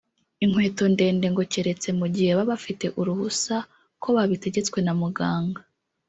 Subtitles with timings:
[0.43, 3.55] inkweto ndende ngo keretse mu gihe baba bafite uruhusa
[4.01, 5.61] ko babitegetswe na muganga